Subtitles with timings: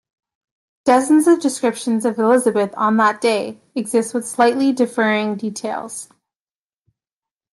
[0.83, 6.09] Dozens of descriptions of Elizabeth on that day exist with slightly differing details.